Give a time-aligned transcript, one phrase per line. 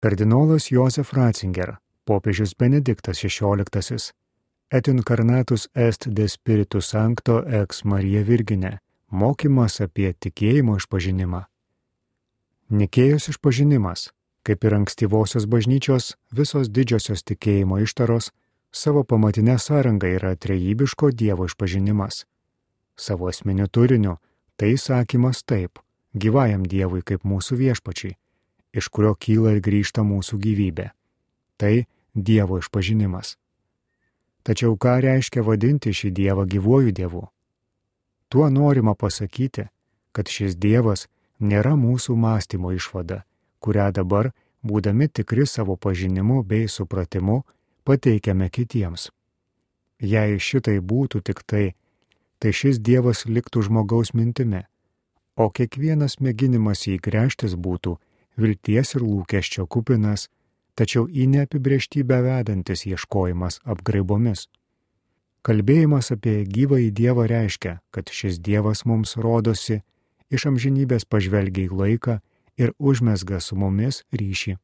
[0.00, 4.12] Kardinolas Josef Ratzinger, popiežius Benediktas XVI,
[4.72, 8.78] et incarnatus est de spiritu sancto ex Marija Virgine,
[9.10, 11.42] mokymas apie tikėjimo išpažinimą.
[12.70, 14.06] Nikėjos išpažinimas,
[14.46, 18.30] kaip ir ankstyvosios bažnyčios, visos didžiosios tikėjimo ištaros,
[18.72, 22.24] savo pamatinę sąrangą yra trejybiško Dievo išpažinimas.
[22.96, 24.16] Savo esminiu turiniu
[24.56, 25.78] tai sakymas taip-
[26.22, 28.16] gyvajam Dievui kaip mūsų viešpačiai,
[28.72, 30.90] iš kurio kyla ir grįžta mūsų gyvybė.
[31.56, 31.74] Tai
[32.14, 33.36] Dievo išpažinimas.
[34.42, 37.26] Tačiau ką reiškia vadinti šį Dievą gyvuoju Dievu?
[38.28, 39.66] Tuo norima pasakyti,
[40.12, 41.06] kad šis Dievas
[41.40, 43.24] nėra mūsų mąstymo išvada,
[43.60, 44.30] kurią dabar,
[44.62, 47.42] būdami tikri savo pažinimu bei supratimu,
[47.84, 49.10] pateikiame kitiems.
[50.00, 51.74] Jei šitai būtų tik tai,
[52.40, 54.64] tai šis Dievas liktų žmogaus mintimi,
[55.36, 57.98] o kiekvienas mėginimas jį gręžtis būtų
[58.36, 60.28] vilties ir lūkesčio kupinas,
[60.78, 64.46] tačiau į neapibrieštybę vedantis ieškojimas apgraibomis.
[65.46, 69.80] Kalbėjimas apie gyvąjį Dievą reiškia, kad šis Dievas mums rodosi,
[70.28, 72.18] iš amžinybės pažvelgia į laiką
[72.60, 74.56] ir užmesga su mumis ryšį.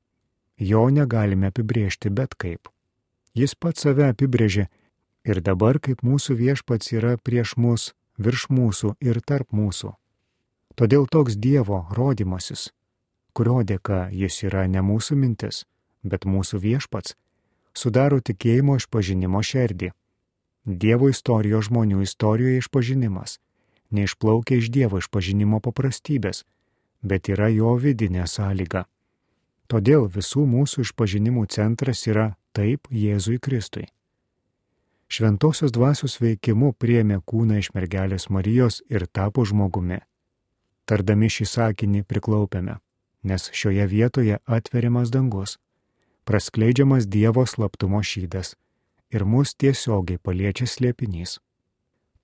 [0.61, 2.69] Jo negalime apibriežti bet kaip.
[3.37, 4.67] Jis pats save apibrėžė
[5.29, 9.93] ir dabar kaip mūsų viešpats yra prieš mus, virš mūsų ir tarp mūsų.
[10.77, 12.71] Todėl toks Dievo rodimasis,
[13.37, 15.65] kurio dėka jis yra ne mūsų mintis,
[16.03, 17.17] bet mūsų viešpats,
[17.77, 19.91] sudaro tikėjimo išpažinimo šerdį.
[20.67, 23.37] Dievo istorijos žmonių istorijoje išpažinimas
[23.91, 26.45] neišplaukia iš Dievo išpažinimo paprastybės,
[27.03, 28.87] bet yra jo vidinė sąlyga.
[29.67, 33.87] Todėl visų mūsų išpažinimų centras yra taip Jėzui Kristui.
[35.09, 40.01] Šventosios dvasios veikimu priemė kūną iš mergelės Marijos ir tapo žmogumi.
[40.87, 42.79] Tardami šį sakinį priklaupėme,
[43.27, 45.59] nes šioje vietoje atveriamas dangus
[46.27, 48.57] praskleidžiamas Dievo slaptumo šydas
[49.15, 51.39] ir mus tiesiogiai paliečia slėpinys.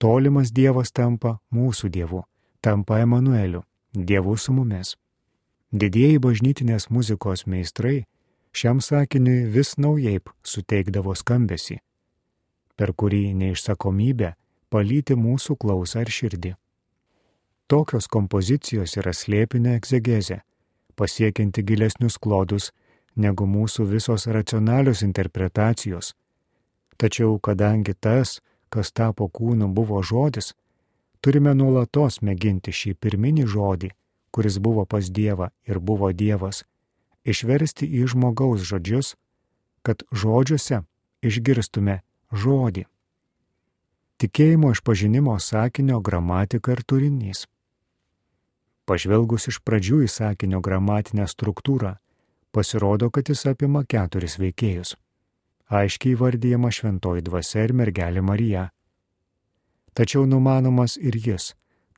[0.02, 2.24] Tolimas Dievas tampa mūsų Dievu,
[2.60, 3.62] tampa Emanueliu,
[3.94, 4.96] Dievu su mumis.
[5.72, 8.02] Didieji bažnytinės muzikos meistrai
[8.52, 11.78] šiam sakiniui vis naujai suteikdavo skambesi,
[12.76, 14.34] per kurį neišsakomybę
[14.68, 16.52] palyti mūsų klausą ir širdį.
[17.70, 20.42] Tokios kompozicijos yra slėpinė egzegezė,
[20.96, 22.70] pasiekianti gilesnius klodus
[23.16, 26.14] negu mūsų visos racionalios interpretacijos.
[26.96, 28.40] Tačiau kadangi tas,
[28.72, 30.52] kas tapo kūnu, buvo žodis,
[31.20, 33.90] turime nuolatos mėginti šį pirminį žodį,
[34.32, 36.64] kuris buvo pas Dievą ir buvo Dievas,
[37.24, 39.14] išversti į žmogaus žodžius,
[39.82, 40.82] kad žodžiuose
[41.22, 42.00] išgirstume
[42.32, 42.86] žodį.
[44.22, 47.46] Tikėjimo išpažinimo sakinio gramatika ir turinys.
[48.88, 51.94] Pažvelgus iš pradžių į sakinio gramatinę struktūrą,
[52.50, 54.96] pasirodo, kad jis apima keturis veikėjus.
[55.72, 58.66] Aiškiai vardyjama šventoji dvasia ir mergelė Marija.
[59.94, 61.52] Tačiau numanomas ir jis,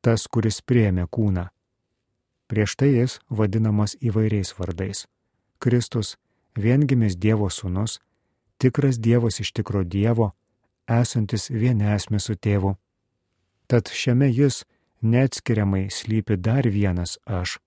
[0.04, 1.48] tas, kuris priemė kūną.
[2.50, 5.06] Prieš tai jis vadinamas įvairiais vardais.
[5.58, 6.16] Kristus,
[6.54, 7.98] viengimis Dievo sūnus,
[8.60, 10.34] tikras Dievas iš tikro Dievo,
[10.86, 12.74] esantis vienesmė su tėvu.
[13.66, 14.62] Tad šiame jis
[15.04, 17.58] neatskiriamai slypi dar vienas aš.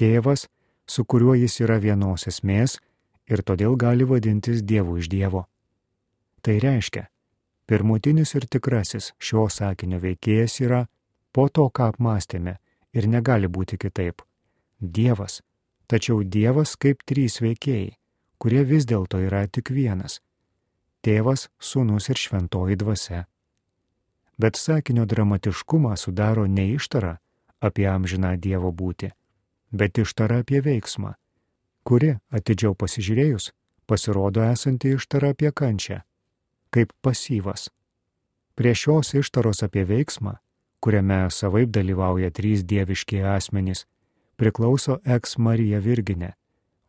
[0.00, 0.46] Tėvas,
[0.86, 2.78] su kuriuo jis yra vienos esmės
[3.30, 5.44] ir todėl gali vadintis Dievu iš Dievo.
[6.42, 7.04] Tai reiškia,
[7.68, 10.86] pirmutinis ir tikrasis šio sakinio veikėjas yra
[11.32, 12.56] po to, ką apmastėme
[12.96, 14.22] ir negali būti kitaip-
[14.96, 15.42] Dievas,
[15.86, 17.92] tačiau Dievas kaip trys veikėjai,
[18.38, 20.20] kurie vis dėlto yra tik vienas-
[21.04, 23.26] Tėvas, Sūnus ir Šventoji Dvasia.
[24.40, 27.16] Bet sakinio dramatiškumą sudaro ne ištara
[27.60, 29.10] apie amžiną Dievo būti,
[29.70, 31.10] bet ištara apie veiksmą,
[31.84, 33.50] kuri, atidžiau pasižiūrėjus,
[33.86, 35.98] pasirodo esanti ištara apie kančią,
[36.72, 37.68] kaip pasyvas.
[38.56, 40.38] Prie šios ištaros apie veiksmą,
[40.80, 43.84] kuriame savaip dalyvauja trys dieviški asmenys,
[44.40, 46.32] priklauso eks Marija Virginė.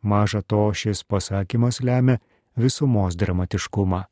[0.02, 2.16] Maža to šis pasakymas lemia
[2.56, 4.02] visumos dramatiškumą.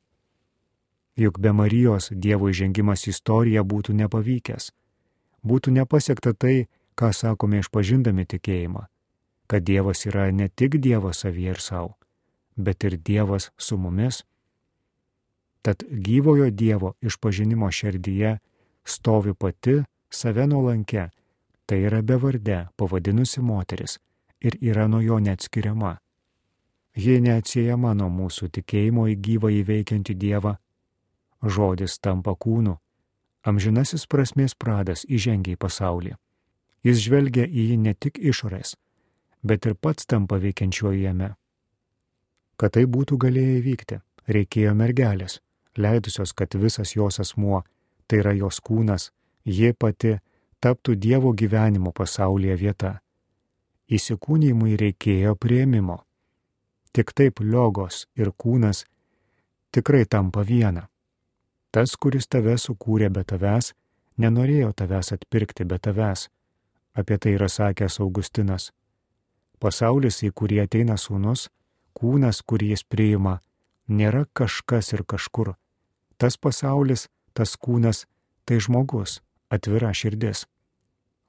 [1.16, 4.70] Juk be Marijos Dievo įžengimas į istoriją būtų nepavykęs.
[5.42, 8.84] Būtų nepasiekta tai, ką sakome išpažindami tikėjimą,
[9.48, 11.96] kad Dievas yra ne tik Dievas savyje ir savo,
[12.56, 14.22] bet ir Dievas su mumis.
[15.62, 18.38] Tad gyvojo Dievo išpažinimo širdyje
[18.84, 19.80] stovi pati
[20.10, 21.08] save nuolankę,
[21.66, 23.98] tai yra bevardė pavadinusi moteris
[24.40, 25.98] ir yra nuo jo neatskiriama.
[26.96, 30.56] Ji neatsiejama nuo mūsų tikėjimo į gyvą įveikiantį Dievą.
[31.40, 32.76] Žodis tampa kūnu,
[33.48, 36.14] amžinasis prasmės pradas įžengia į pasaulį.
[36.84, 38.76] Jis žvelgia į jį ne tik išorės,
[39.42, 41.34] bet ir pats tampa veikiančiuoju jame.
[42.60, 45.40] Kad tai būtų galėję įvykti, reikėjo mergelės,
[45.76, 47.62] leidusios, kad visas jos asmuo,
[48.06, 49.10] tai yra jos kūnas,
[49.44, 50.18] ji pati,
[50.60, 52.92] taptų Dievo gyvenimo pasaulyje vieta.
[53.88, 56.02] Įsikūnymui reikėjo prieimimo.
[56.92, 58.84] Tik taip liogos ir kūnas
[59.72, 60.88] tikrai tampa viena.
[61.70, 63.72] Tas, kuris tave sukūrė be tavęs,
[64.18, 66.26] nenorėjo tavęs atpirkti be tavęs.
[66.98, 68.72] Apie tai yra sakęs Augustinas.
[69.62, 71.46] Pasaulis, į kurį ateina sūnus,
[71.94, 73.38] kūnas, kurį jis priima,
[73.86, 75.54] nėra kažkas ir kažkur.
[76.18, 78.06] Tas pasaulis, tas kūnas,
[78.44, 79.20] tai žmogus,
[79.50, 80.46] atvira širdis.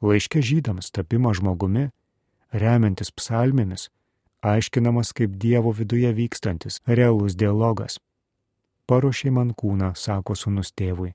[0.02, 1.92] Laiškė žydams tapimą žmogumi,
[2.52, 3.90] remiantis psalmėmis,
[4.42, 8.00] aiškinamas kaip Dievo viduje vykstantis realus dialogas.
[8.92, 11.14] Paruošiai man kūną, sako sunus tėvui.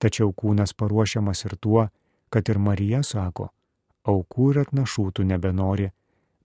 [0.00, 1.82] Tačiau kūnas paruošiamas ir tuo,
[2.32, 3.50] kad ir Marija sako,
[4.08, 5.90] aukų ir atnašų tu nebenori,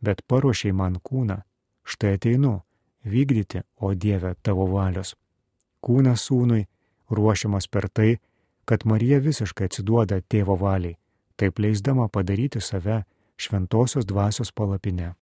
[0.04, 1.40] bet paruošiai man kūną,
[1.88, 2.54] štai ateinu,
[3.08, 5.16] vykdyti, o Dieve, tavo valios.
[5.80, 6.66] Kūnas sūnui
[7.10, 8.12] ruošiamas per tai,
[8.68, 10.98] kad Marija visiškai atsiduoda tėvo valiai,
[11.40, 13.06] taip leisdama padaryti save
[13.38, 15.14] šventosios dvasios palapinę.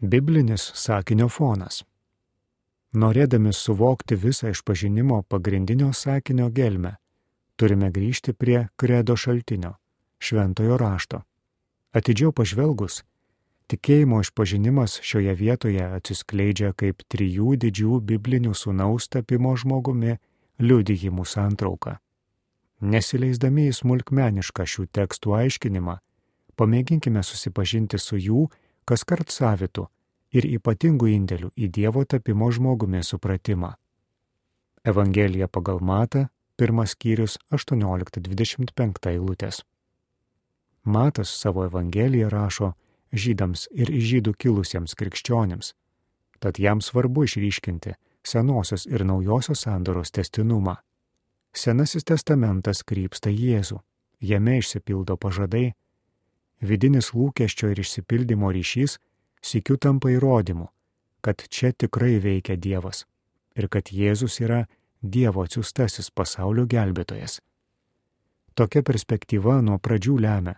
[0.00, 1.84] Biblinis sakinio fonas.
[2.94, 6.92] Norėdami suvokti visą išpažinimo pagrindinio sakinio gelmę,
[7.58, 9.72] turime grįžti prie kredo šaltinio-
[10.24, 11.22] šventojo rašto.
[11.92, 13.02] Atidžiau pažvelgus,
[13.66, 20.18] tikėjimo išpažinimas šioje vietoje atsiskleidžia kaip trijų didžių biblinių sunaus tapimo žmogumi
[20.60, 21.98] liudijimų santrauka.
[22.80, 25.98] Nesileisdami į smulkmenišką šių tekstų aiškinimą,
[26.56, 28.46] pamėginkime susipažinti su jų
[28.84, 29.88] kas kart savitų
[30.34, 33.74] ir ypatingų indėlių į Dievo tapimo žmogumi supratimą.
[34.84, 36.26] Evangelija pagal Matą,
[36.58, 39.62] pirmas skyrius 18-25 eilutės.
[40.84, 42.74] Matas savo Evangeliją rašo
[43.12, 45.72] žydams ir iš žydų kilusiems krikščionėms,
[46.42, 47.94] tad jam svarbu išryškinti
[48.24, 50.76] senosios ir naujosios sandoros testinumą.
[51.54, 53.78] Senasis testamentas krypsta Jėzų,
[54.20, 55.74] jame išsipildo pažadai,
[56.60, 58.98] vidinis lūkesčio ir išsipildymo ryšys
[59.44, 60.70] sikiu tampa įrodymu,
[61.24, 63.04] kad čia tikrai veikia Dievas
[63.56, 64.64] ir kad Jėzus yra
[65.02, 67.40] Dievo atsiustasis pasaulio gelbėtojas.
[68.54, 70.54] Tokia perspektyva nuo pradžių lemia,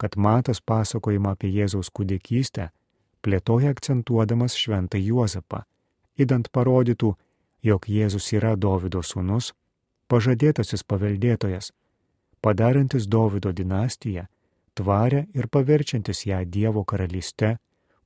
[0.00, 2.70] kad Matas pasakojimą apie Jėzaus kūdikystę
[3.22, 5.62] plėtoja akcentuodamas šventą Juozapą,
[6.18, 7.14] įdant parodytų,
[7.62, 9.52] jog Jėzus yra Dovido sūnus,
[10.08, 11.72] pažadėtasis paveldėtojas,
[12.40, 14.26] padarantis Dovido dinastiją,
[14.74, 17.56] tvarę ir paverčiantis ją Dievo karalyste,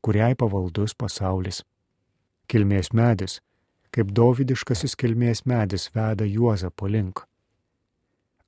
[0.02, 1.64] kuriai pavaldus pasaulis.
[2.50, 3.40] Kilmės medis,
[3.94, 7.26] kaip Dovidiškasis kilmės medis veda Juozapą link.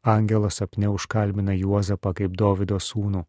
[0.02, 3.24] Angelas apne užkalbina Juozapą kaip Dovido sūnų,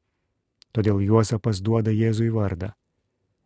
[0.74, 2.72] todėl Juozapas duoda Jėzui vardą.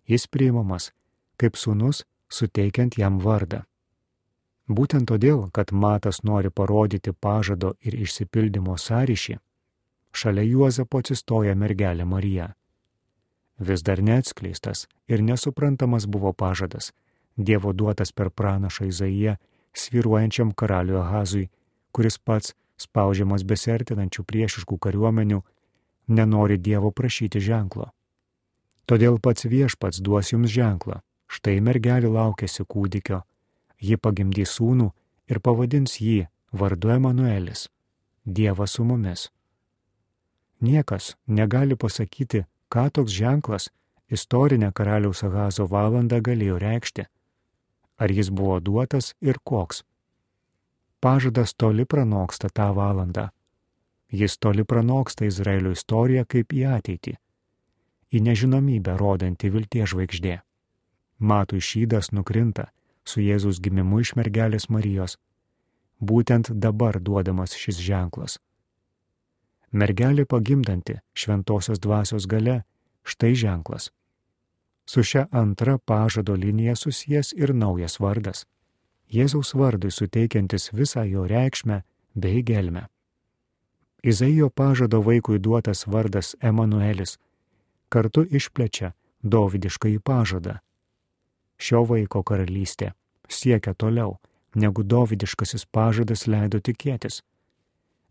[0.07, 0.91] Jis priimamas
[1.37, 3.63] kaip sūnus suteikiant jam vardą.
[4.67, 9.37] Būtent todėl, kad Matas nori parodyti pažado ir išsipildymo sąryšį,
[10.11, 12.49] šalia Juozapo atsistoja mergelė Marija.
[13.59, 16.93] Vis dar neatskleistas ir nesuprantamas buvo pažadas,
[17.37, 19.35] Dievo duotas per pranašą Izaiją,
[19.73, 21.49] sviruojančiam karaliui Ahazui,
[21.93, 25.43] kuris pats, spaudžiamas besertinančių priešiškų kariuomenių,
[26.07, 27.91] nenori Dievo prašyti ženklo.
[28.89, 33.21] Todėl pats viešpats duos jums ženklą Štai mergelė laukėsi kūdikio,
[33.83, 34.87] ji pagimdys sūnų
[35.27, 36.27] ir pavadins jį
[36.61, 37.67] vardu Emanuelis-
[38.37, 39.27] Dievas su mumis.
[40.63, 43.69] Niekas negali pasakyti, ką toks ženklas
[44.09, 47.05] istorinę karaliaus Ahazo valandą galėjo reikšti.
[47.97, 49.83] Ar jis buvo duotas ir koks.
[51.01, 53.29] Pažadas toli pranoksta tą valandą.
[54.11, 57.13] Jis toli pranoksta Izraelio istoriją kaip į ateitį.
[58.15, 60.39] Į nežinomybę rodanti vilties žvaigždė.
[61.19, 62.69] Matų šydas nukrinta
[63.07, 65.17] su Jėzus gimimu iš mergelės Marijos.
[65.99, 68.37] Būtent dabar duodamas šis ženklas.
[69.71, 72.63] Mergelė pagimdanti šventosios dvasios gale-
[73.11, 73.91] štai ženklas.
[74.85, 78.45] Su šia antra pažado linija susijęs ir naujas vardas-
[79.15, 81.81] Jėzaus vardui suteikiantis visą jo reikšmę
[82.15, 82.87] bei gelmę.
[84.03, 87.17] Izaijo pažado vaikui duotas vardas Emanuelis
[87.89, 88.93] kartu išplečia
[89.23, 90.59] Dovidišką į pažadą
[91.57, 92.91] šio vaiko karalystė
[93.29, 94.17] siekia toliau,
[94.55, 97.21] negu Dovidiškasis pažadas leido tikėtis.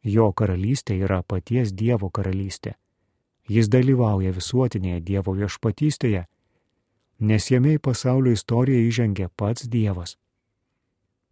[0.06, 2.76] Jo karalystė yra paties Dievo karalystė.
[3.50, 6.26] Jis dalyvauja visuotinėje Dievo viešpatystėje,
[7.26, 10.16] nes jame į pasaulio istoriją įžengė pats Dievas.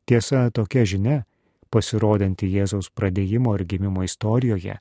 [0.07, 1.23] Tiesa, tokia žinia,
[1.71, 4.77] pasirodanti Jėzaus pradėjimo ir gimimo istorijoje,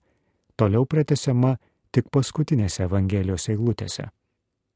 [0.58, 1.56] toliau pratesiama
[1.94, 4.10] tik paskutinėse Evangelijos eilutėse.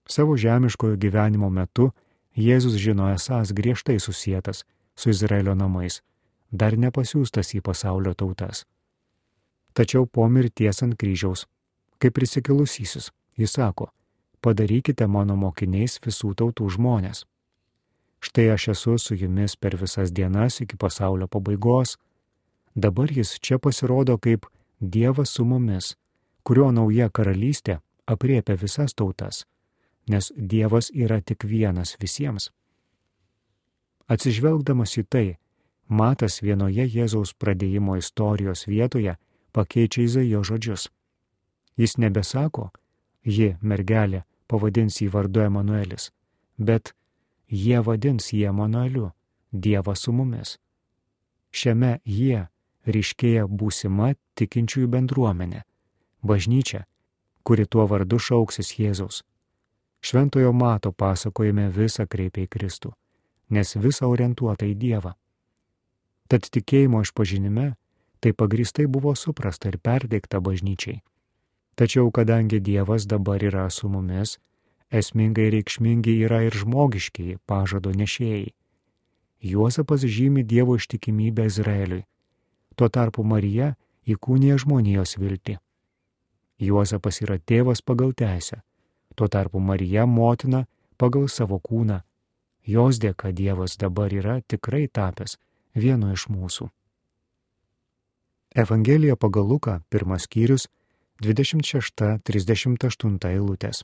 [0.07, 1.91] Savo žemiškojo gyvenimo metu
[2.38, 4.63] Jėzus žino esąs griežtai susijęs
[4.95, 6.03] su Izraelio namais,
[6.51, 8.65] dar nepasiūstas į pasaulio tautas.
[9.77, 11.43] Tačiau po mirties ant kryžiaus,
[12.01, 13.91] kaip prisikilusysis, jis sako,
[14.41, 17.27] padarykite mano mokiniais visų tautų žmonės.
[18.25, 21.98] Štai aš esu su jumis per visas dienas iki pasaulio pabaigos.
[22.74, 24.50] Dabar jis čia pasirodo kaip
[24.81, 25.93] Dievas su mumis,
[26.46, 29.46] kurio nauja karalystė apriepia visas tautas,
[30.10, 32.50] nes Dievas yra tik vienas visiems.
[34.10, 35.27] Atsižvelgdamas į tai,
[35.88, 39.13] Matas vienoje Jėzaus pradėjimo istorijos vietoje
[39.57, 40.87] pakeičia Izaijo žodžius.
[41.77, 42.69] Jis nebesako,
[43.25, 46.11] ji, mergelė, pavadins jį vardu Emanuelis,
[46.57, 46.93] bet
[47.49, 49.11] jie vadins jį Emanueliu,
[49.51, 50.57] Dievas su mumis.
[51.51, 52.47] Šiame jie
[52.85, 55.63] ryškėja būsima tikinčiųjų bendruomenė,
[56.21, 56.83] bažnyčia,
[57.47, 59.23] kuri tuo vardu šauksis Jėzaus.
[60.03, 62.91] Šventojo mato pasakojime visą kreipia į Kristų,
[63.49, 65.15] nes visą orientuota į Dievą.
[66.27, 67.71] Tad tikėjimo išpažinime
[68.19, 71.01] tai pagristai buvo suprasta ir perteikta bažnyčiai.
[71.77, 74.39] Tačiau kadangi Dievas dabar yra su mumis,
[74.89, 78.53] esmingai reikšmingi yra ir žmogiškiai pažado nešėjai.
[79.41, 82.05] Juozapas žymi Dievo ištikimybę Izraeliui.
[82.75, 83.75] Tuo tarpu Marija
[84.09, 85.57] įkūnija žmonijos viltį.
[86.57, 88.63] Juozapas yra tėvas pagal teisę,
[89.13, 90.65] tuo tarpu Marija motina
[90.97, 92.01] pagal savo kūną.
[92.65, 95.38] Jos dėka Dievas dabar yra tikrai tapęs
[95.75, 96.71] vienu iš mūsų.
[98.57, 100.67] Evangelija pagal Luką, pirmas skyrius,
[101.21, 103.83] 26-38 eilutės.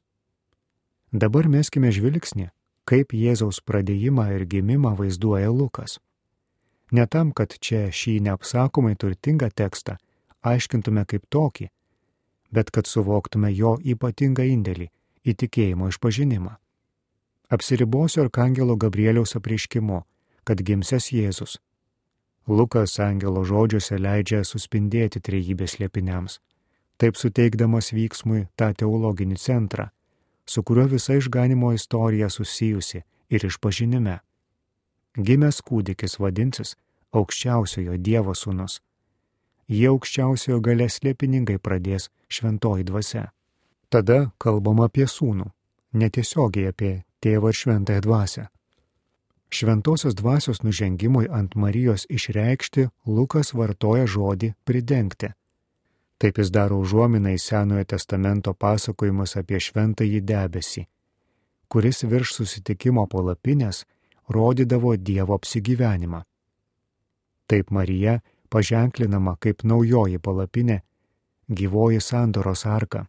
[1.14, 2.50] Dabar meskime žvilgsnį,
[2.90, 6.02] kaip Jėzaus pradėjimą ir gimimą vaizduoja Lukas.
[6.90, 10.02] Ne tam, kad čia šį neapsakomai turtingą tekstą
[10.42, 11.70] aiškintume kaip tokį,
[12.50, 14.90] bet kad suvoktume jo ypatingą indėlį
[15.22, 16.58] į tikėjimo išpažinimą.
[17.54, 20.02] Apsiribosiu Arkangelo Gabrieliaus apriškimu,
[20.44, 21.62] kad gimsės Jėzus
[22.48, 26.40] Lukas angelo žodžiuose leidžia suspindėti trejybės liepiniams,
[27.00, 29.88] taip suteikdamas vyksmui tą teologinį centrą,
[30.46, 34.20] su kuriuo visa išganimo istorija susijusi ir išpažinime.
[35.16, 36.76] Gimęs kūdikis vadinsis
[37.14, 38.82] aukščiausiojo Dievo sūnus.
[39.70, 43.30] Jie aukščiausiojo galės slėpiningai pradės šventoji dvasia.
[43.90, 45.48] Tada kalbam apie sūnų,
[45.94, 48.48] netiesiogiai apie tėvą ir šventąją dvasę.
[49.54, 55.28] Šventosios dvasios nužengimui ant Marijos išreikšti Lukas vartoja žodį pridengti.
[56.18, 60.82] Taip jis daro užuominą į Senojo testamento pasakojimus apie šventąjį debesį,
[61.70, 63.84] kuris virš susitikimo palapinės
[64.38, 66.24] rodydavo Dievo apsigyvenimą.
[67.46, 68.16] Taip Marija
[68.50, 70.80] paženklinama kaip naujoji palapinė,
[71.46, 73.06] gyvoji sandoros arka.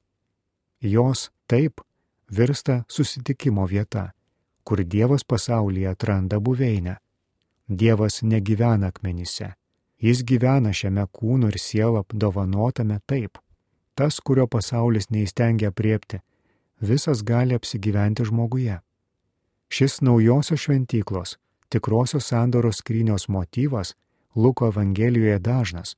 [0.82, 1.80] Jos taip
[2.28, 4.10] virsta susitikimo vieta
[4.64, 6.96] kur Dievas pasaulyje atranda buveinę.
[7.68, 9.52] Dievas negyvena akmenyse.
[10.00, 13.38] Jis gyvena šiame kūnu ir sielą apdovanotame taip.
[13.94, 16.18] Tas, kurio pasaulis neįstengia priepti,
[16.80, 18.80] visas gali apsigyventi žmoguje.
[19.68, 21.36] Šis naujosios šventyklos,
[21.68, 23.94] tikrosios sandoros skrynios motyvas
[24.36, 25.96] Luko Evangelijoje dažnas,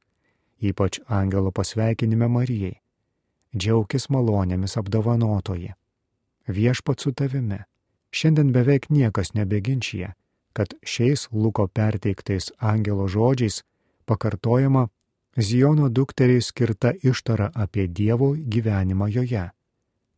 [0.60, 2.76] ypač angelo pasveikinime Marijai.
[3.56, 5.72] Džiaukis malonėmis apdovanotoji.
[6.46, 7.64] Viešpat su tavimi
[8.10, 10.14] Šiandien beveik niekas nebeginčia,
[10.52, 13.62] kad šiais Luko perteiktais angelo žodžiais
[14.04, 14.88] pakartojama
[15.36, 19.50] Ziono dukteriai skirta ištara apie Dievo gyvenimą joje.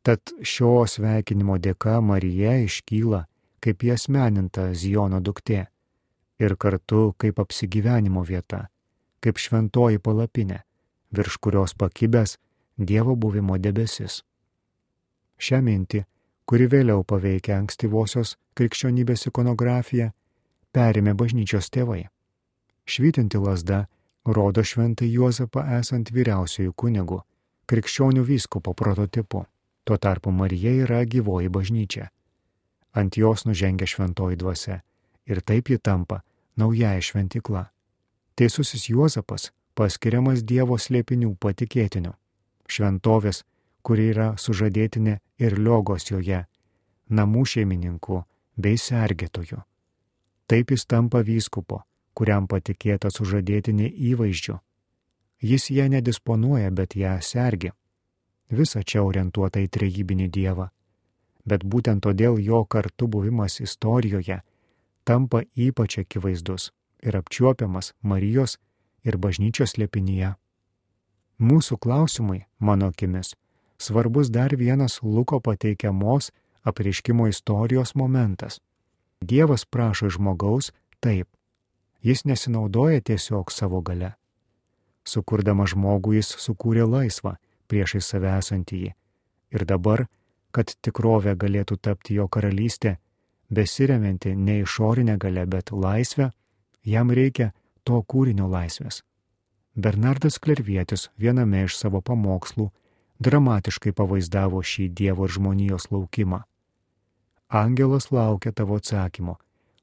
[0.02, 3.24] Tad šio sveikinimo dėka Marija iškyla
[3.60, 5.64] kaip įasmeninta Ziono duktė
[6.38, 8.68] ir kartu kaip apsigyvenimo vieta,
[9.20, 10.60] kaip šventoji palapinė,
[11.10, 12.36] virš kurios pakibęs
[12.78, 14.22] Dievo buvimo debesis.
[15.38, 16.04] Šią mintį
[16.48, 20.08] kuri vėliau paveikia ankstyvosios krikščionybės ikonografiją,
[20.72, 22.06] perėmė bažnyčios tėvai.
[22.88, 23.84] Švytinti lasda
[24.24, 27.20] rodo šventą Juozapą esant vyriausiųjų kunigų,
[27.68, 29.44] krikščionių vyskupo prototipu.
[29.84, 32.08] Tuo tarpu Marija yra gyvoji bažnyčia.
[32.96, 34.80] Ant jos nužengia šventoji dvasia
[35.28, 36.22] ir taip ji tampa
[36.56, 37.68] naujaja šventikla.
[38.36, 42.14] Teisusis Juozapas paskiriamas Dievo slėpinių patikėtiniu.
[42.68, 43.44] Šventovės
[43.82, 46.44] kuri yra sužadėtinė ir liogos joje,
[47.08, 48.22] namų šeimininku
[48.56, 49.60] bei sergėtoju.
[50.48, 51.82] Taip jis tampa vyskupo,
[52.14, 54.58] kuriam patikėta sužadėtinė įvaizdžiu.
[55.40, 57.70] Jis ją nedisponuoja, bet ją sergi.
[58.50, 60.70] Visa čia orientuota į trejybinį dievą.
[61.46, 64.40] Bet būtent todėl jo kartu buvimas istorijoje
[65.08, 68.58] tampa ypač akivaizdus ir apčiuopiamas Marijos
[69.08, 70.34] ir bažnyčios lėpinyje.
[71.40, 73.32] Mūsų klausimai, mano akimis,
[73.78, 76.32] svarbus dar vienas Luko pateikiamos
[76.62, 78.60] apreiškimo istorijos momentas.
[79.20, 81.28] Dievas prašo žmogaus taip.
[82.02, 84.12] Jis nesinaudoja tiesiog savo gale.
[85.04, 87.36] Sukurdama žmogų jis sukūrė laisvą
[87.68, 88.92] priešai save esantįjį.
[89.54, 90.06] Ir dabar,
[90.52, 92.98] kad tikrovė galėtų tapti jo karalystė,
[93.50, 96.30] besiremianti ne išorinę galę, bet laisvę,
[96.84, 97.52] jam reikia
[97.84, 99.02] to kūrinio laisvės.
[99.76, 102.68] Bernardas Klervietis viename iš savo pamokslų
[103.18, 106.42] dramatiškai pavaizdavo šį Dievo ir žmonijos laukimą.
[107.48, 109.38] Angelas laukia tavo atsakymo,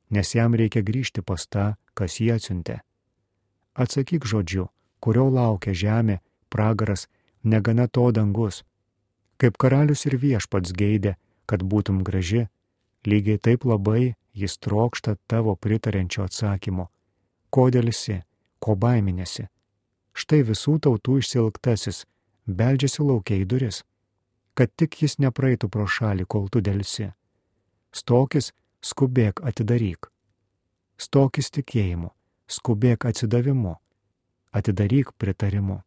[0.09, 2.79] nes jam reikia grįžti pas tą, kas jį atsiuntė.
[3.75, 4.69] Atsakyk žodžiu,
[5.03, 7.07] kurio laukia žemė, pragaras,
[7.43, 8.63] negana to dangus.
[9.41, 11.15] Kaip karalius ir viešpats geidė,
[11.45, 12.45] kad būtum graži,
[13.05, 16.87] lygiai taip labai jis trokšta tavo pritarenčio atsakymo.
[17.49, 18.21] Ko dėlisi,
[18.59, 19.47] ko baiminėsi?
[20.15, 22.05] Štai visų tautų išsilgtasis,
[22.47, 23.83] beldžiasi laukiai duris,
[24.53, 27.11] kad tik jis nepraeitų pro šalį, kol tu dėlsi.
[27.95, 30.09] Stokis, skubėk atidaryk.
[30.97, 32.11] Stokis tikėjimu,
[32.47, 33.75] skubėk atsidavimu,
[34.55, 35.81] atidaryk pritarimu.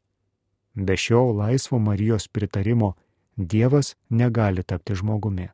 [0.74, 2.94] Be šio laisvo Marijos pritarimo
[3.36, 5.48] Dievas negali tapti žmogumi.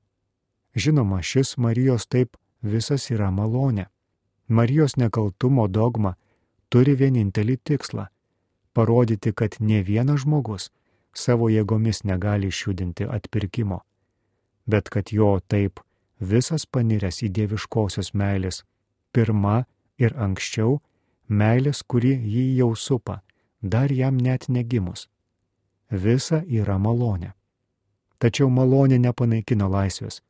[0.75, 3.87] Žinoma, šis Marijos taip visas yra malonė.
[4.49, 6.15] Marijos nekaltumo dogma
[6.69, 8.09] turi vienintelį tikslą-
[8.75, 10.71] parodyti, kad ne vienas žmogus
[11.15, 13.81] savo jėgomis negali išjudinti atpirkimo,
[14.67, 15.81] bet kad jo taip
[16.21, 18.63] visas paniręs į dieviškosios meilės,
[19.13, 19.65] pirma
[19.99, 20.81] ir anksčiau
[21.29, 23.23] meilės, kuri jį jau supa,
[23.63, 25.09] dar jam net negimus.
[25.91, 27.33] Visa yra malonė.
[28.19, 30.23] Tačiau malonė nepanaikina laisvės,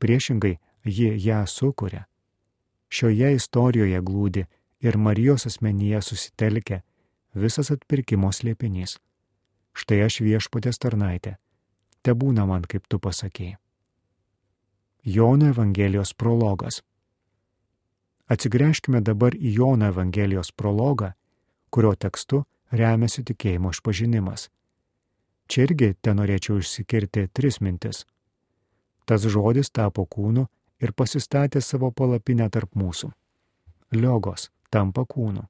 [0.00, 2.06] priešingai ji ją sukuria.
[2.88, 4.46] Šioje istorijoje glūdi
[4.80, 6.82] ir Marijos asmenyje susitelkia
[7.34, 8.98] visas atpirkimo slėpinys.
[9.74, 11.36] Štai aš viešpatės tarnaitė,
[12.02, 13.58] te būna man, kaip tu pasakėjai.
[15.04, 16.80] Jono Evangelijos prologas.
[18.30, 21.10] Atsigręžkime dabar į Jono Evangelijos prologą,
[21.68, 24.48] kurio tekstu remiasi tikėjimo išpažinimas.
[25.50, 28.06] Čia irgi ten norėčiau išsikirti tris mintis.
[29.04, 30.46] Tas žodis tapo kūnu
[30.80, 33.10] ir pasistatė savo palapinę tarp mūsų.
[33.92, 35.44] Liogos tampa kūnu.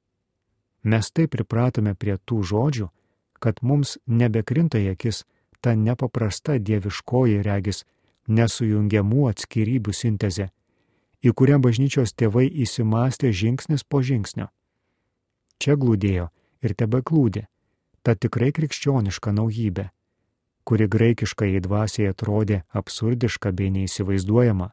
[0.83, 2.89] Mes taip pripratome prie tų žodžių,
[3.39, 5.23] kad mums nebekrinta į akis
[5.61, 7.83] ta nepaprasta dieviškoji regis
[8.27, 10.49] nesujungiamų atskirybių sintezė,
[11.25, 14.47] į kurią bažnyčios tėvai įsimastė žingsnis po žingsnio.
[15.61, 16.29] Čia glūdėjo
[16.65, 17.45] ir tebe glūdė
[18.05, 19.87] ta tikrai krikščioniška naujybė,
[20.65, 24.69] kuri graikiškai į dvasiai atrodė absurdiška bei neįsivaizduojama.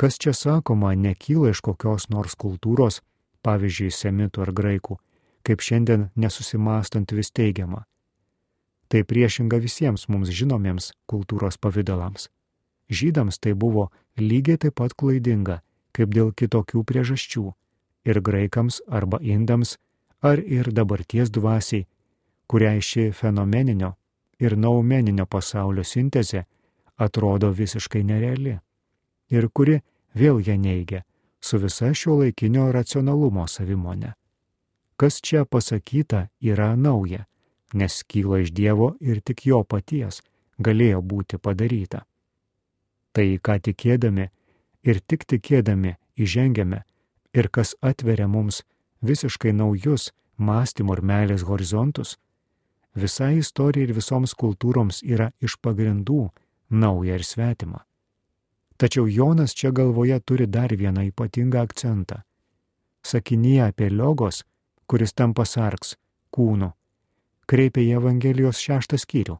[0.00, 3.02] Kas čia sakoma, nekyla iš kokios nors kultūros,
[3.46, 4.96] pavyzdžiui, semitų ar graikų,
[5.42, 7.84] kaip šiandien nesusimastant vis teigiama.
[8.88, 12.28] Tai priešinga visiems mums žinomiems kultūros pavydalams.
[12.90, 15.60] Žydams tai buvo lygiai taip pat klaidinga,
[15.94, 17.52] kaip dėl kitokių priežasčių-
[18.10, 19.78] ir graikams arba indams,
[20.22, 21.86] ar ir dabarties dvasiai,
[22.48, 23.94] kuriai ši fenomeninio
[24.40, 26.44] ir naumeninio pasaulio sintezė
[26.98, 28.58] atrodo visiškai nereali
[29.30, 29.80] ir kuri
[30.14, 31.04] vėl ją neigia
[31.40, 34.12] su visa šio laikinio racionalumo savimonė.
[35.00, 37.24] Kas čia pasakyta yra nauja,
[37.72, 40.20] nes kyla iš Dievo ir tik jo paties
[40.60, 42.02] galėjo būti padaryta.
[43.16, 44.26] Tai, ką tikėdami
[44.84, 46.82] ir tik tikėdami įžengiame
[47.32, 48.60] ir kas atveria mums
[49.00, 52.18] visiškai naujus mąstymo ir meilės horizontus,
[52.94, 56.26] visai istorijai ir visoms kultūroms yra iš pagrindų
[56.70, 57.86] nauja ir svetima.
[58.76, 62.22] Tačiau Jonas čia galvoje turi dar vieną ypatingą akcentą.
[63.04, 64.44] Sakinyje apie logos,
[64.90, 65.94] kuris tampa sarks,
[66.34, 66.72] kūnu,
[67.46, 69.36] kreipia į Evangelijos šeštą skyrių,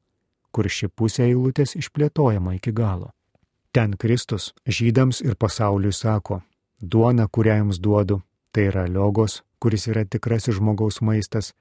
[0.55, 3.11] kur ši pusė eilutės išplėtojama iki galo.
[3.75, 6.41] Ten Kristus žydams ir pasauliui sako,
[6.83, 8.21] duona, kurią jums duodu,
[8.53, 11.53] tai yra liogos, kuris yra tikrasis žmogaus maistas,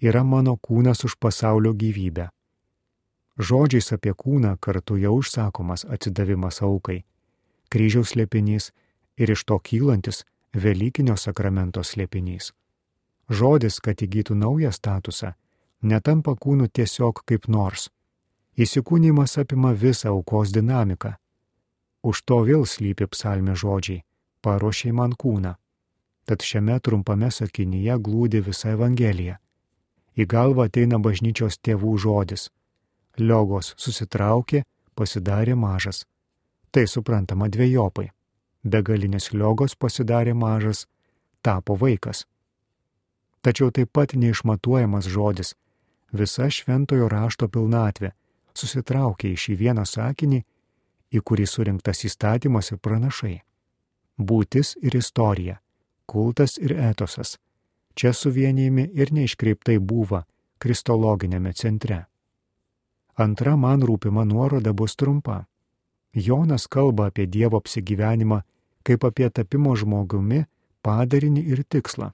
[0.00, 2.28] yra mano kūnas už pasaulio gyvybę.
[3.40, 7.02] Žodžiais apie kūną kartu jau užsakomas atsidavimas aukai,
[7.72, 8.72] kryžiaus slėpinys
[9.16, 12.50] ir iš to kylantis Velykinio sakramento slėpinys.
[13.30, 15.32] Žodis, kad įgytų naują statusą,
[15.82, 17.88] netampa kūnu tiesiog kaip nors.
[18.58, 21.14] Įsikūnymas apima visą aukos dinamiką,
[22.00, 24.02] Už to vėl slypi psalmė žodžiai-
[24.44, 25.54] paruošiai man kūną.
[26.24, 29.36] Tad šiame trumpame sakinyje glūdi visa Evangelija.
[30.16, 32.50] Į galvą ateina bažnyčios tėvų žodis.
[33.18, 34.64] Liogos susitraukė,
[34.96, 36.06] pasidarė mažas.
[36.72, 38.10] Tai suprantama dviejopai.
[38.64, 40.86] Begalinis liogos pasidarė mažas,
[41.42, 42.24] tapo vaikas.
[43.40, 45.54] Tačiau taip pat neišmatuojamas žodis-
[46.18, 48.12] visa šventojo rašto pilnatvė
[48.54, 50.42] susitraukė į šį vieną sakinį
[51.10, 53.40] į kurį surinktas įstatymas ir pranašai.
[54.20, 55.60] būtis ir istorija,
[56.06, 57.38] kultas ir etosas.
[57.94, 60.24] Čia suvienijami ir neiškreiptai buvo
[60.58, 62.06] kristologinėme centre.
[63.16, 65.46] Antra man rūpima nuoroda bus trumpa.
[66.12, 68.42] Jonas kalba apie Dievo apsigyvenimą
[68.84, 70.44] kaip apie tapimo žmogumi
[70.82, 72.12] padarinį ir tikslą.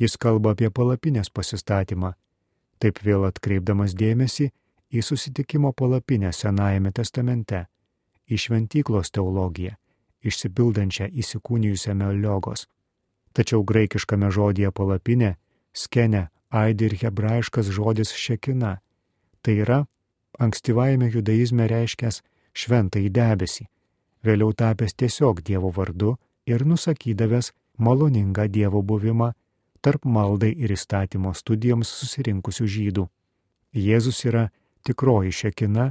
[0.00, 2.14] Jis kalba apie palapinės pasistatymą,
[2.80, 4.50] taip vėl atkreipdamas dėmesį
[4.92, 7.66] į susitikimo palapinę Senajame testamente,
[8.28, 9.76] į šventyklos teologiją,
[10.24, 12.66] išsipildančią įsikūnijusiame liogos.
[13.32, 15.36] Tačiau graikiškame žodėje palapinė,
[15.72, 18.78] skene, aidi ir hebrajiškas žodis šekina.
[19.42, 19.80] Tai yra
[20.38, 22.20] ankstyvajame judaizme reiškęs
[22.56, 23.66] šventąjį debesį,
[24.24, 29.32] vėliau tapęs tiesiog Dievo vardu ir nusakydavęs maloningą Dievo buvimą
[29.82, 33.06] tarp maldai ir įstatymo studijoms susirinkusių žydų.
[33.74, 34.48] Jėzus yra
[34.86, 35.90] tikroji šekina,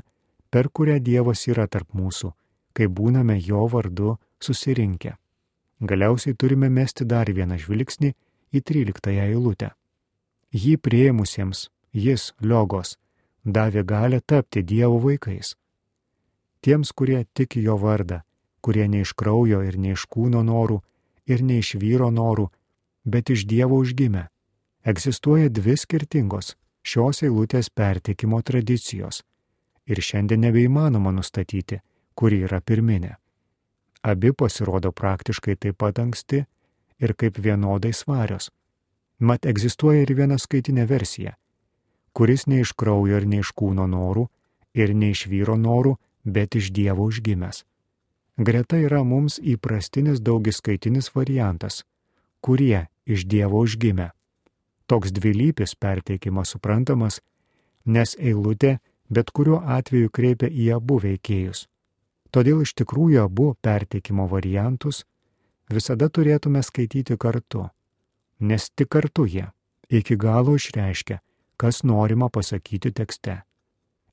[0.51, 2.31] per kurią Dievas yra tarp mūsų,
[2.73, 5.15] kai būname jo vardu susirinkę.
[5.81, 8.13] Galiausiai turime mesti dar vieną žvilgsnį
[8.53, 9.71] į 13 eilutę.
[10.51, 12.97] Jį prieimusiems, jis, liogos,
[13.45, 15.55] davė galę tapti Dievo vaikais.
[16.61, 18.21] Tiems, kurie tiki jo vardą,
[18.61, 20.81] kurie ne iš kraujo ir ne iš kūno norų
[21.25, 22.49] ir ne iš vyro norų,
[23.03, 24.27] bet iš Dievo užgimę.
[24.83, 29.21] Egzistuoja dvi skirtingos šios eilutės pertikimo tradicijos.
[29.85, 31.81] Ir šiandien nebeįmanoma nustatyti,
[32.15, 33.15] kuri yra pirminė.
[34.01, 36.43] Abi pasirodo praktiškai taip pat anksti
[37.01, 38.49] ir kaip vienodai svarios.
[39.19, 41.35] Mat egzistuoja ir viena skaitinė versija,
[42.13, 44.25] kuris ne iš kraujo ir ne iš kūno norų
[44.73, 47.63] ir ne iš vyro norų, bet iš Dievo užgimęs.
[48.37, 51.83] Greta yra mums įprastinis daugiskaitinis variantas,
[52.41, 54.09] kurie iš Dievo užgimę.
[54.87, 57.21] Toks dvilypis perteikimas suprantamas,
[57.85, 61.67] nes eilutė bet kuriuo atveju kreipia į abu veikėjus.
[62.31, 65.03] Todėl iš tikrųjų abu perteikimo variantus
[65.71, 67.65] visada turėtume skaityti kartu,
[68.39, 69.47] nes tik kartu jie
[69.91, 71.19] iki galo išreiškia,
[71.59, 73.41] kas norima pasakyti tekste.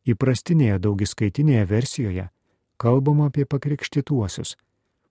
[0.09, 2.27] Įprastinėje daugiskaitinėje versijoje
[2.83, 4.57] kalbama apie pakrikštytuosius,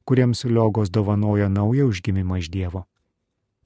[0.08, 2.84] kuriems liogos dovanoja naują užgimimą iš Dievo.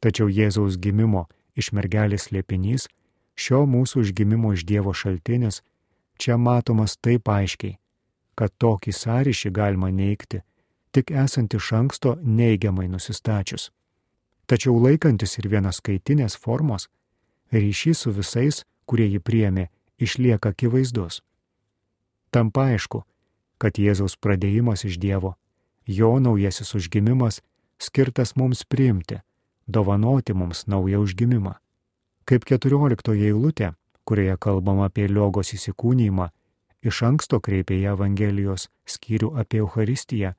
[0.01, 2.87] Tačiau Jėzaus gimimo iš mergelės liepinys,
[3.37, 5.61] šio mūsų užgimimo iš Dievo šaltinis,
[6.17, 7.77] čia matomas taip aiškiai,
[8.35, 10.41] kad tokį sąryšį galima neikti,
[10.91, 13.69] tik esant iš anksto neigiamai nusistačius.
[14.49, 16.89] Tačiau laikantis ir vienas skaitinės formos,
[17.53, 19.69] ryšys su visais, kurie jį priemė,
[20.01, 21.21] išlieka akivaizdus.
[22.31, 23.03] Tampa aišku,
[23.61, 25.35] kad Jėzaus pradėjimas iš Dievo,
[25.85, 27.41] jo naujasis užgimimas
[27.77, 29.21] skirtas mums priimti,
[29.71, 31.53] dovanoti mums naują užgimimą.
[32.25, 33.71] Kaip keturioliktoje eilutė,
[34.05, 36.29] kurioje kalbama apie liogos įsikūnymą,
[36.81, 40.33] iš anksto kreipė į Evangelijos skyrių apie Euharistiją.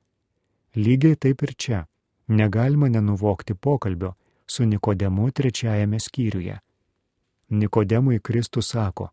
[0.76, 1.80] Lygiai taip ir čia
[2.28, 4.14] negalima nenuvokti pokalbio
[4.46, 6.58] su Nikodemu trečiajame skyriuje.
[7.48, 9.10] Nikodemui Kristus sako,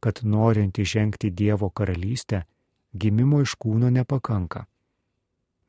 [0.00, 2.44] kad norint įžengti Dievo karalystę,
[2.92, 4.66] gimimo iš kūno nepakanka.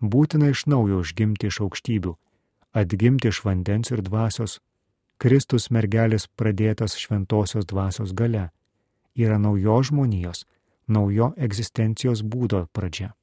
[0.02, 2.16] Būtina iš naujo užgimti iš aukštybių,
[2.76, 4.60] atgimti iš vandens ir dvasios.
[5.18, 8.50] Kristus mergelis pradėtas šventosios dvasios gale
[9.16, 10.44] yra naujos žmonijos,
[10.88, 13.14] naujo egzistencijos būdo pradžia.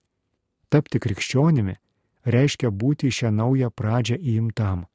[0.73, 1.77] Tapti krikščionimi
[2.25, 4.87] reiškia būti šią naują pradžią įimtam.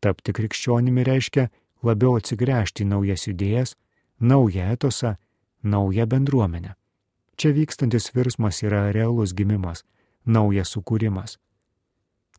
[0.00, 1.48] Tapti krikščionimi reiškia
[1.84, 3.76] labiau atsigręžti naujas idėjas,
[4.20, 5.16] naują etosą,
[5.62, 6.74] naują bendruomenę.
[7.36, 9.84] Čia vykstantis virsmas yra realus gimimas,
[10.24, 11.36] naujas sukūrimas.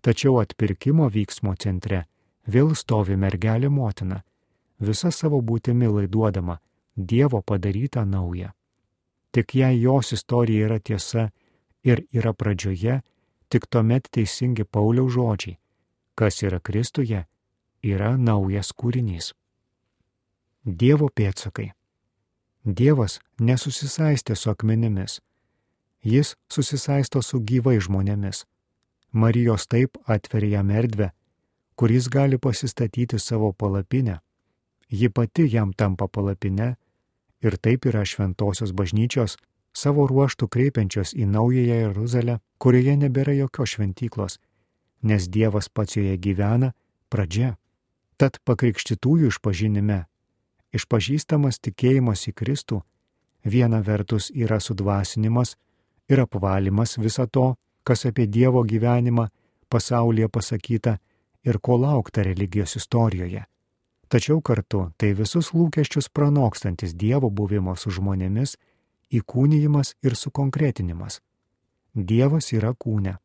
[0.01, 2.05] Tačiau atpirkimo vyksmo centre
[2.47, 4.21] vėl stovi mergelė motina,
[4.79, 6.59] visa savo būtimi laiduodama
[6.95, 8.49] Dievo padarytą naują.
[9.31, 11.29] Tik jei jos istorija yra tiesa
[11.83, 13.01] ir yra pradžioje,
[13.49, 15.57] tik tuomet teisingi Pauliaus žodžiai,
[16.15, 17.25] kas yra Kristuje,
[17.83, 19.33] yra naujas kūrinys.
[20.65, 21.71] Dievo pėtsakai.
[22.65, 25.21] Dievas nesusisaistė su akmenimis,
[26.03, 28.43] jis susisaisto su gyvai žmonėmis.
[29.11, 31.09] Marijos taip atveria jam erdvę,
[31.75, 34.19] kuris gali pasistatyti savo palapinę,
[34.91, 36.75] ji pati jam tampa palapinę
[37.41, 39.37] ir taip yra šventosios bažnyčios
[39.73, 44.39] savo ruoštų kreipiančios į naująją Jeruzalę, kurioje nebėra jokios šventyklos,
[45.01, 46.73] nes Dievas pats joje gyvena
[47.09, 47.55] pradžia.
[48.17, 50.05] Tad pakrikštytųjų išpažinime
[50.75, 52.81] išpažįstamas tikėjimas į Kristų
[53.43, 55.55] viena vertus yra sudvasinimas
[56.09, 59.27] ir apvalimas viso to, kas apie Dievo gyvenimą
[59.69, 60.97] pasaulyje pasakyta
[61.43, 63.45] ir ko laukta religijos istorijoje
[64.09, 68.55] tačiau kartu tai visus lūkesčius pranokstantis Dievo buvimo su žmonėmis
[69.13, 71.21] įkūnijimas ir sukonkretinimas.
[71.93, 73.17] Dievas yra kūne.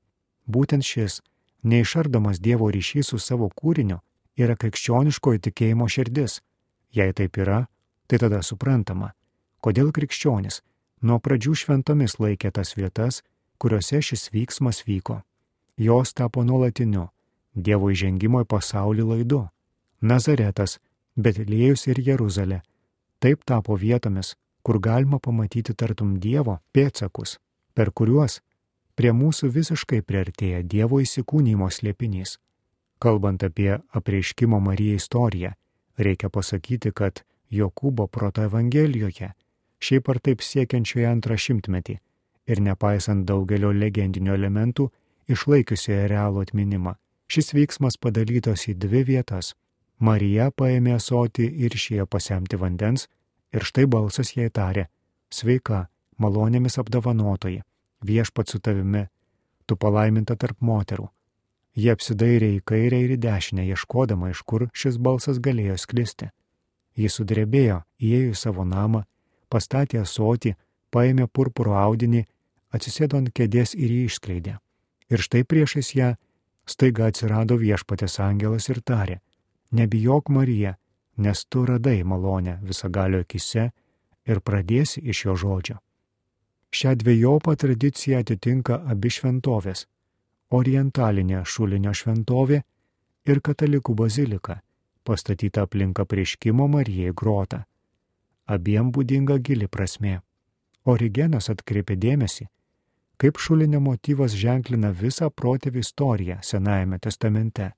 [0.49, 1.21] Būtent šis
[1.65, 4.01] neišardomas Dievo ryšys su savo kūriniu
[4.37, 6.41] yra krikščioniškojo tikėjimo širdis.
[6.93, 7.65] Jei taip yra,
[8.07, 9.15] tai tada suprantama,
[9.65, 10.61] kodėl krikščionis
[11.03, 13.23] nuo pradžių šventomis laikė tas vietas,
[13.65, 15.23] kuriuose šis vyksmas vyko.
[15.77, 17.07] Jos tapo nuolatiniu
[17.57, 19.39] Dievo įžengimo į pasaulį laidu.
[20.03, 20.81] Nazaretas,
[21.17, 22.61] Betlėjus ir Jeruzalė
[23.25, 27.39] taip tapo vietomis, kur galima pamatyti tartum Dievo pėtsakus,
[27.73, 28.43] per kuriuos
[28.99, 32.37] prie mūsų visiškai priartėja Dievo įsikūnymo slėpinys.
[33.01, 35.55] Kalbant apie apreiškimo Mariją istoriją,
[35.97, 39.33] reikia pasakyti, kad Jokūbo proto Evangelijoje,
[39.81, 42.03] šiaip ar taip siekiančioje antrą šimtmetį
[42.47, 44.89] ir nepaisant daugelio legendinių elementų,
[45.29, 46.95] išlaikiusioje realų atminimą,
[47.29, 49.55] šis veiksmas padalytas į dvi vietas.
[49.99, 53.09] Marija paėmė soti ir išėjo pasiemti vandens,
[53.55, 54.89] ir štai balsas jai tarė-
[55.37, 57.63] Sveika, malonėmis apdovanotoji
[58.05, 59.07] viešpat su tavimi,
[59.67, 61.09] tu palaiminta tarp moterų.
[61.75, 66.31] Jie apsidairė į kairę ir į dešinę, ieškodama, iš kur šis balsas galėjo sklisti.
[66.95, 69.03] Jis sudrebėjo, įėjo į savo namą,
[69.51, 70.55] pastatė asotį,
[70.95, 72.23] paėmė purpuro audinį,
[72.75, 74.59] atsisėdo ant kėdės ir jį išskleidė.
[75.13, 76.15] Ir štai priešais ją
[76.67, 79.21] staiga atsirado viešpatės angelas ir tarė,
[79.71, 80.77] nebijok Marija,
[81.17, 83.71] nes tu radai malonę visagalio akise
[84.27, 85.77] ir pradėsi iš jo žodžio.
[86.75, 89.87] Šią dviejopą tradiciją atitinka abi šventovės-
[90.59, 92.63] orientalinė šulinio šventovė
[93.27, 94.61] ir katalikų bazilika,
[95.05, 97.65] pastatyta aplinka prieškimo Marijai grota.
[98.47, 100.21] Abiem būdinga gili prasme.
[100.85, 102.49] Origenas atkreipė dėmesį,
[103.17, 107.71] kaip šulinio motyvas ženklina visą protėvį istoriją Senajame testamente,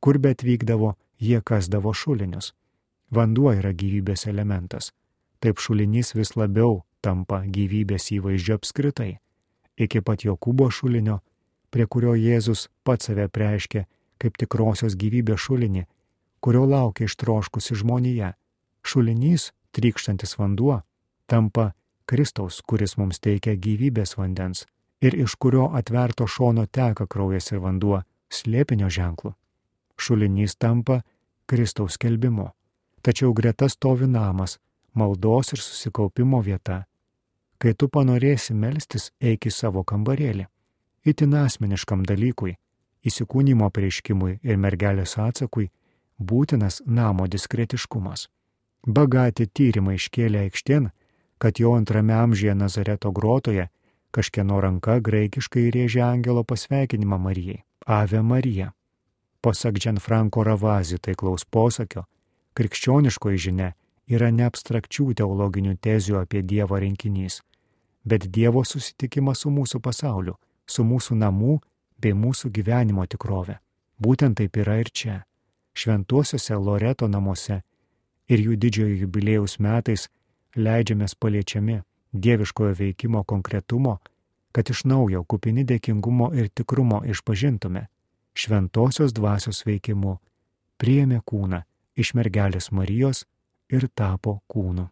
[0.00, 2.52] kur bet vykdavo, jie kasdavo šulinius.
[3.10, 4.92] Vanduo yra gyvybės elementas.
[5.40, 9.14] Taip šulinys vis labiau tampa gyvybės įvaizdžio apskritai,
[9.76, 11.20] iki pat Jokūbo šulinio,
[11.70, 13.86] prie kurio Jėzus pats save preiškė
[14.20, 15.86] kaip tikrosios gyvybės šulinį,
[16.44, 18.34] kurio laukia ištroškusi žmonija.
[18.84, 20.82] Šulinys, trykštantis vanduo,
[21.26, 21.72] tampa
[22.04, 24.66] Kristaus, kuris mums teikia gyvybės vandens
[25.00, 29.34] ir iš kurio atverto šono teka kraujas ir vanduo, slėpinio ženklu.
[29.96, 31.00] Šulinys tampa
[31.46, 32.50] Kristaus kelbimu.
[33.02, 34.58] Tačiau greta stovi namas,
[34.94, 36.84] maldos ir susikaupimo vieta,
[37.60, 40.46] Kai tu panorėsi melstis, eik į savo kambarėlį.
[41.04, 42.54] Itin asmeniškam dalykui,
[43.04, 45.66] įsikūnymo prieškimui ir mergelės atsakui
[46.30, 48.28] būtinas namo diskretiškumas.
[48.86, 50.88] Bagati tyrimai iškėlė aikštien,
[51.36, 53.68] kad jau antrame amžiuje Nazareto grotoje
[54.10, 57.62] kažkieno ranka graikiškai rėžė angelo pasveikinimą Marijai-
[57.98, 58.72] Ave Marija.
[59.40, 62.04] Pasak Gianfranco Ravazi taiklaus posakio,
[62.54, 63.72] krikščioniškoji žinia
[64.08, 67.40] yra ne abstrakčių teologinių tezių apie Dievą rinkinys,
[68.04, 70.34] bet Dievo susitikimas su mūsų pasauliu,
[70.66, 71.60] su mūsų namų
[71.98, 73.58] bei mūsų gyvenimo tikrove.
[74.00, 75.24] Būtent taip yra ir čia,
[75.74, 77.62] šventuosiuose Loreto namuose
[78.28, 80.08] ir jų didžiojo jubilėjaus metais
[80.56, 81.80] leidžiamės paliečiami
[82.12, 83.98] dieviškojo veikimo konkretumo,
[84.52, 87.86] kad iš naujo kupini dėkingumo ir tikrumo išpažintume
[88.34, 90.16] šventosios dvasios veikimu,
[90.80, 91.62] priėmė kūną
[91.96, 93.24] iš mergelės Marijos
[93.68, 94.88] ir tapo kūnu.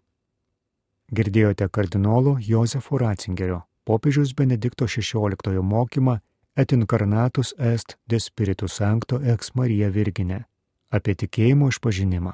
[1.14, 6.18] Girdėjote kardinolo Josefo Ratzingerio, popiežiaus Benedikto XVI mokymą
[6.58, 10.40] Et incarnatus est de Spiritus Sancto ex Marija Virgine
[10.90, 12.32] apie tikėjimo išpažinimą.